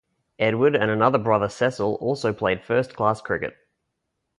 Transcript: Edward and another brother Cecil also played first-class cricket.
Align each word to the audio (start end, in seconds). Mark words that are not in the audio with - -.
Edward 0.39 0.75
and 0.75 0.89
another 0.89 1.19
brother 1.19 1.47
Cecil 1.47 1.93
also 2.01 2.33
played 2.33 2.63
first-class 2.63 3.21
cricket. 3.21 3.55